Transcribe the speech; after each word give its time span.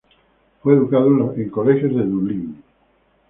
Fue 0.63 0.73
educado 0.73 1.35
en 1.35 1.51
colegios 1.51 1.93
de 1.95 2.01
Dublín. 2.05 2.63